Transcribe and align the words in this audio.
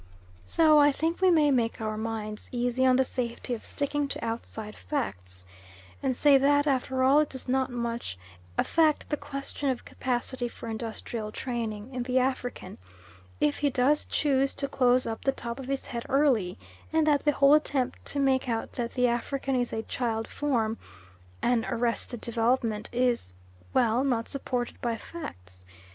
So 0.47 0.79
I 0.79 0.91
think 0.91 1.21
we 1.21 1.29
may 1.29 1.51
make 1.51 1.79
our 1.79 1.95
minds 1.95 2.49
easy 2.51 2.87
on 2.87 2.95
the 2.95 3.05
safety 3.05 3.53
of 3.53 3.63
sticking 3.63 4.07
to 4.07 4.25
outside 4.25 4.75
facts, 4.75 5.45
and 6.01 6.15
say 6.15 6.39
that 6.39 6.65
after 6.65 7.03
all 7.03 7.19
it 7.19 7.29
does 7.29 7.47
not 7.47 7.69
much 7.69 8.17
affect 8.57 9.07
the 9.09 9.15
question 9.17 9.69
of 9.69 9.85
capacity 9.85 10.47
for 10.47 10.67
industrial 10.69 11.31
training 11.31 11.93
in 11.93 12.01
the 12.01 12.17
African 12.17 12.79
if 13.39 13.59
he 13.59 13.69
does 13.69 14.05
choose 14.05 14.55
to 14.55 14.67
close 14.67 15.05
up 15.05 15.23
the 15.23 15.31
top 15.31 15.59
of 15.59 15.67
his 15.67 15.85
head 15.85 16.07
early, 16.09 16.57
and 16.91 17.05
that 17.05 17.23
the 17.23 17.33
whole 17.33 17.53
attempt 17.53 18.03
to 18.05 18.19
make 18.19 18.49
out 18.49 18.71
that 18.71 18.95
the 18.95 19.05
African 19.05 19.55
is 19.55 19.71
a 19.71 19.83
child 19.83 20.27
form, 20.27 20.79
"an 21.43 21.63
arrested 21.69 22.21
development," 22.21 22.89
is 22.91 23.35
well, 23.71 24.03
not 24.03 24.27
supported 24.27 24.81
by 24.81 24.97
facts. 24.97 25.63